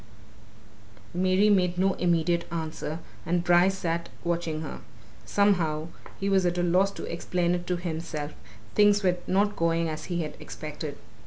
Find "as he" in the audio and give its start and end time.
9.89-10.23